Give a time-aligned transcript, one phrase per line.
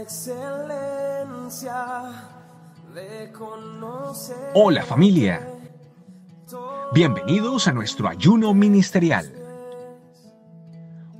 [0.00, 1.84] excelencia
[2.94, 4.50] de conocer.
[4.54, 5.46] Hola familia.
[6.94, 9.30] Bienvenidos a nuestro ayuno ministerial.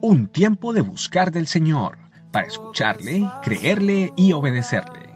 [0.00, 1.98] Un tiempo de buscar del Señor
[2.32, 5.11] para escucharle, creerle y obedecerle.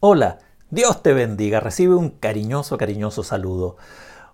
[0.00, 0.38] Hola,
[0.70, 1.60] Dios te bendiga.
[1.60, 3.76] Recibe un cariñoso, cariñoso saludo.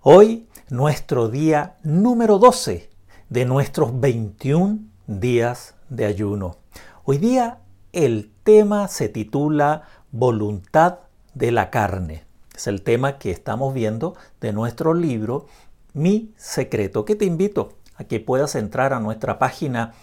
[0.00, 2.93] Hoy nuestro día número 12
[3.28, 6.56] de nuestros 21 días de ayuno.
[7.05, 7.59] Hoy día
[7.92, 9.82] el tema se titula
[10.12, 10.98] Voluntad
[11.34, 12.24] de la carne.
[12.55, 15.46] Es el tema que estamos viendo de nuestro libro
[15.92, 19.95] Mi secreto, que te invito a que puedas entrar a nuestra página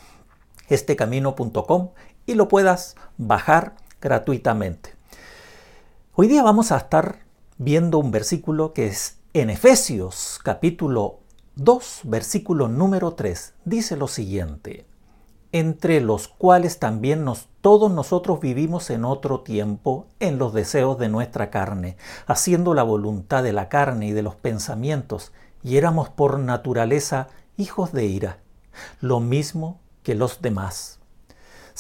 [0.68, 1.90] estecamino.com
[2.26, 4.96] y lo puedas bajar gratuitamente.
[6.14, 7.20] Hoy día vamos a estar
[7.58, 11.21] viendo un versículo que es en Efesios capítulo
[11.56, 13.56] 2, versículo número 3.
[13.66, 14.86] Dice lo siguiente,
[15.52, 21.10] entre los cuales también nos, todos nosotros vivimos en otro tiempo en los deseos de
[21.10, 26.40] nuestra carne, haciendo la voluntad de la carne y de los pensamientos, y éramos por
[26.40, 28.38] naturaleza hijos de ira,
[29.02, 31.01] lo mismo que los demás.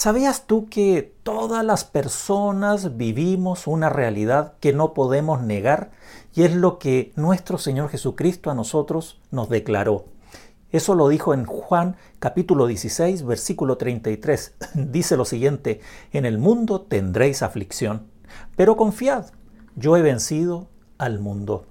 [0.03, 5.91] ¿Sabías tú que todas las personas vivimos una realidad que no podemos negar
[6.33, 10.05] y es lo que nuestro Señor Jesucristo a nosotros nos declaró?
[10.71, 14.55] Eso lo dijo en Juan capítulo 16, versículo 33.
[14.73, 15.81] Dice lo siguiente,
[16.13, 18.07] en el mundo tendréis aflicción,
[18.55, 19.27] pero confiad,
[19.75, 21.67] yo he vencido al mundo.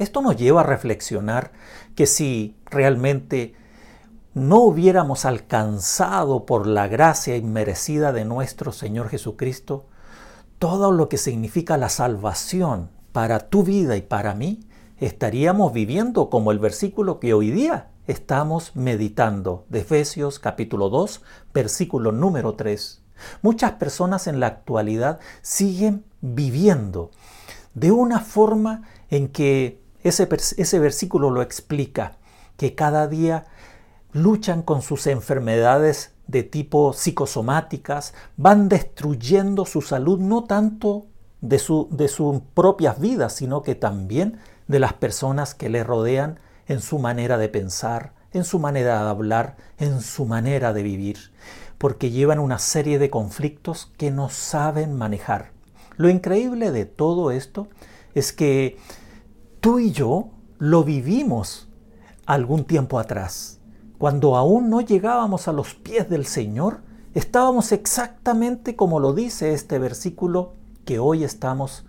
[0.00, 1.52] Esto nos lleva a reflexionar
[1.94, 3.54] que si realmente
[4.38, 9.86] no hubiéramos alcanzado por la gracia inmerecida de nuestro Señor Jesucristo
[10.58, 14.60] todo lo que significa la salvación para tu vida y para mí,
[14.98, 21.22] estaríamos viviendo como el versículo que hoy día estamos meditando de Efesios capítulo 2,
[21.54, 23.02] versículo número 3.
[23.42, 27.10] Muchas personas en la actualidad siguen viviendo
[27.74, 32.16] de una forma en que ese, ese versículo lo explica,
[32.56, 33.46] que cada día
[34.22, 41.06] luchan con sus enfermedades de tipo psicosomáticas, van destruyendo su salud no tanto
[41.40, 46.38] de, su, de sus propias vidas, sino que también de las personas que le rodean
[46.66, 51.32] en su manera de pensar, en su manera de hablar, en su manera de vivir,
[51.78, 55.52] porque llevan una serie de conflictos que no saben manejar.
[55.96, 57.68] Lo increíble de todo esto
[58.14, 58.76] es que
[59.60, 61.68] tú y yo lo vivimos
[62.26, 63.57] algún tiempo atrás
[63.98, 66.80] cuando aún no llegábamos a los pies del Señor,
[67.14, 70.52] estábamos exactamente como lo dice este versículo
[70.84, 71.84] que hoy estamos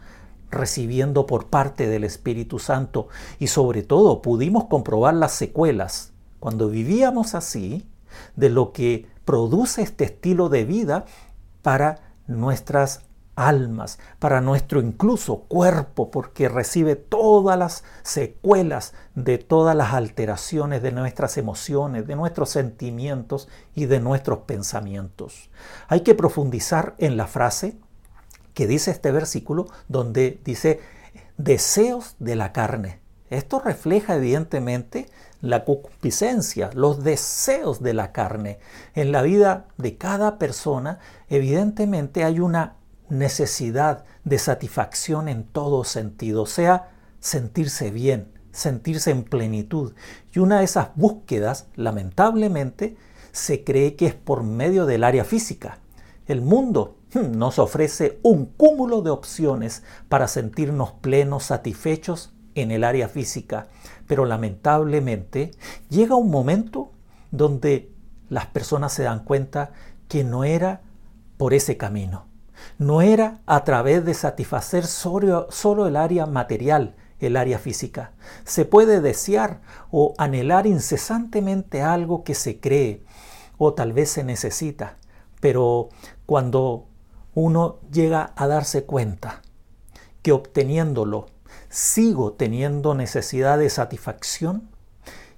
[0.52, 3.08] recibiendo por parte del Espíritu Santo.
[3.38, 7.88] Y sobre todo pudimos comprobar las secuelas cuando vivíamos así
[8.36, 11.06] de lo que produce este estilo de vida
[11.62, 13.02] para nuestras
[13.40, 20.92] almas, para nuestro incluso cuerpo, porque recibe todas las secuelas de todas las alteraciones de
[20.92, 25.50] nuestras emociones, de nuestros sentimientos y de nuestros pensamientos.
[25.88, 27.78] Hay que profundizar en la frase
[28.54, 30.82] que dice este versículo, donde dice
[31.38, 33.00] deseos de la carne.
[33.30, 35.08] Esto refleja evidentemente
[35.40, 38.60] la concupiscencia, los deseos de la carne.
[38.96, 41.00] En la vida de cada persona,
[41.30, 42.79] evidentemente hay una
[43.10, 46.90] necesidad de satisfacción en todo sentido, o sea,
[47.20, 49.94] sentirse bien, sentirse en plenitud.
[50.34, 52.98] Y una de esas búsquedas, lamentablemente,
[53.32, 55.80] se cree que es por medio del área física.
[56.28, 62.84] El mundo hmm, nos ofrece un cúmulo de opciones para sentirnos plenos, satisfechos en el
[62.84, 63.68] área física,
[64.08, 65.52] pero lamentablemente
[65.90, 66.92] llega un momento
[67.32, 67.92] donde
[68.28, 69.72] las personas se dan cuenta
[70.08, 70.82] que no era
[71.38, 72.29] por ese camino
[72.78, 78.14] no era a través de satisfacer solo, el área material, el área física.
[78.46, 79.62] Se puede desear
[79.92, 83.04] o anhelar incesantemente algo que se cree
[83.58, 84.98] o tal vez se necesita,
[85.42, 85.90] pero
[86.26, 86.88] cuando
[87.34, 89.42] uno llega a darse cuenta
[90.22, 91.28] que obteniéndolo
[91.70, 94.70] sigo teniendo necesidad de satisfacción,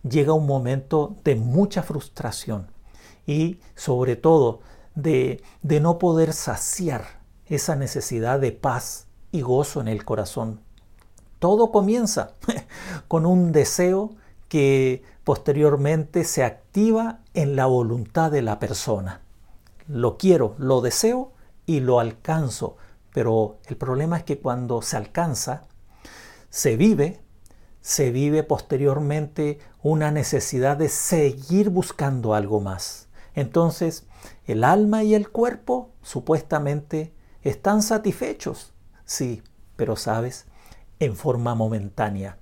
[0.07, 2.67] llega un momento de mucha frustración
[3.25, 4.61] y sobre todo
[4.95, 10.59] de, no poder saciar esa necesidad de paz y gozo en el corazón.
[11.39, 12.33] Todo comienza
[13.07, 14.11] con un deseo
[14.47, 19.21] que posteriormente se activa en la voluntad de la persona.
[19.87, 21.31] Lo quiero, lo deseo
[21.65, 22.77] y lo alcanzo,
[23.13, 25.63] pero el problema es que cuando se alcanza,
[26.49, 27.21] se vive,
[27.81, 33.07] se vive posteriormente una necesidad de seguir buscando algo más.
[33.35, 34.05] Entonces,
[34.45, 38.73] el alma y el cuerpo supuestamente están satisfechos,
[39.05, 39.41] sí,
[39.75, 40.45] pero sabes,
[40.99, 42.37] en forma momentánea.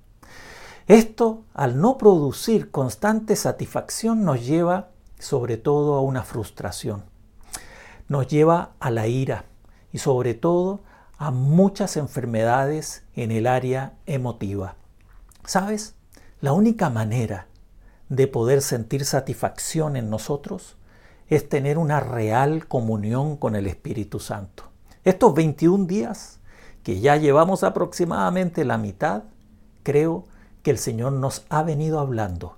[0.86, 7.04] Esto, al no producir constante satisfacción, nos lleva sobre todo a una frustración,
[8.08, 9.44] nos lleva a la ira
[9.92, 10.80] y sobre todo
[11.16, 14.76] a muchas enfermedades en el área emotiva.
[15.44, 15.94] ¿Sabes?
[16.40, 17.46] La única manera
[18.08, 20.76] de poder sentir satisfacción en nosotros
[21.30, 24.64] es tener una real comunión con el Espíritu Santo.
[25.04, 26.40] Estos 21 días,
[26.82, 29.22] que ya llevamos aproximadamente la mitad,
[29.84, 30.24] creo
[30.64, 32.56] que el Señor nos ha venido hablando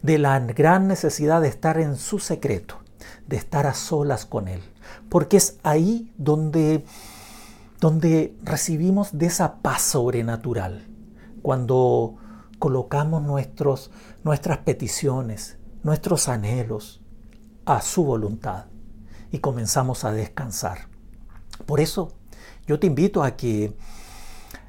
[0.00, 2.76] de la gran necesidad de estar en su secreto,
[3.26, 4.62] de estar a solas con Él,
[5.08, 6.84] porque es ahí donde,
[7.80, 10.86] donde recibimos de esa paz sobrenatural,
[11.42, 12.14] cuando
[12.60, 13.90] colocamos nuestros,
[14.22, 17.03] nuestras peticiones, nuestros anhelos
[17.66, 18.66] a su voluntad
[19.30, 20.88] y comenzamos a descansar.
[21.66, 22.12] Por eso
[22.66, 23.76] yo te invito a que,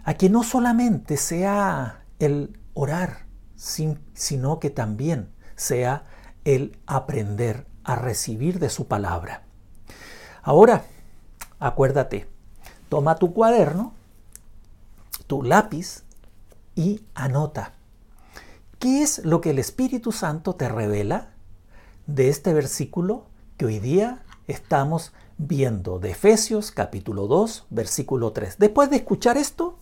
[0.04, 3.26] a que no solamente sea el orar,
[3.56, 6.04] sino que también sea
[6.44, 9.44] el aprender a recibir de su palabra.
[10.44, 10.84] Ahora,
[11.60, 12.28] acuérdate,
[12.90, 13.94] toma tu cuaderno,
[15.28, 16.04] tu lápiz
[16.76, 17.74] y anota.
[18.80, 21.35] ¿Qué es lo que el Espíritu Santo te revela
[22.08, 23.26] de este versículo
[23.58, 28.58] que hoy día estamos viendo de Efesios capítulo 2, versículo 3?
[28.58, 29.78] Después de escuchar esto,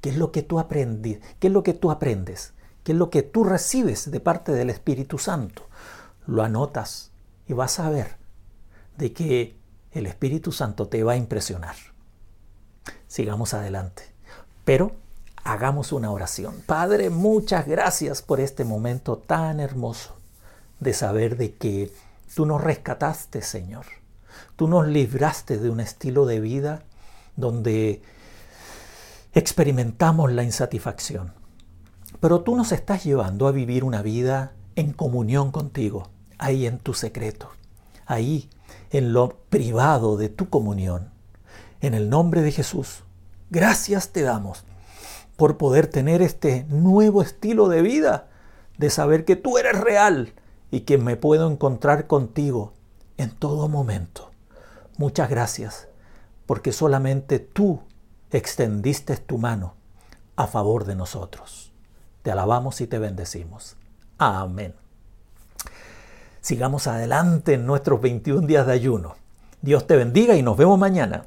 [0.00, 1.20] ¿qué es lo que tú aprendes?
[1.38, 2.54] ¿Qué es lo que tú aprendes?
[2.84, 5.68] ¿Qué es lo que tú recibes de parte del Espíritu Santo?
[6.26, 7.10] Lo anotas
[7.46, 8.16] y vas a ver
[8.96, 9.56] de que
[9.92, 11.76] el Espíritu Santo te va a impresionar.
[13.06, 14.04] Sigamos adelante.
[14.64, 14.92] Pero
[15.44, 16.62] hagamos una oración.
[16.66, 20.21] Padre, muchas gracias por este momento tan hermoso
[20.82, 21.92] de saber de que
[22.34, 23.86] tú nos rescataste, Señor.
[24.56, 26.82] Tú nos libraste de un estilo de vida
[27.36, 28.02] donde
[29.32, 31.32] experimentamos la insatisfacción.
[32.20, 36.94] Pero tú nos estás llevando a vivir una vida en comunión contigo, ahí en tu
[36.94, 37.50] secreto,
[38.06, 38.48] ahí
[38.90, 41.10] en lo privado de tu comunión.
[41.80, 43.04] En el nombre de Jesús,
[43.50, 44.64] gracias te damos
[45.36, 48.28] por poder tener este nuevo estilo de vida,
[48.78, 50.34] de saber que tú eres real
[50.72, 52.72] y que me puedo encontrar contigo
[53.18, 54.30] en todo momento.
[54.96, 55.86] Muchas gracias,
[56.46, 57.82] porque solamente tú
[58.30, 59.74] extendiste tu mano
[60.34, 61.72] a favor de nosotros.
[62.22, 63.76] Te alabamos y te bendecimos.
[64.16, 64.74] Amén.
[66.40, 69.16] Sigamos adelante en nuestros 21 días de ayuno.
[69.60, 71.26] Dios te bendiga y nos vemos mañana.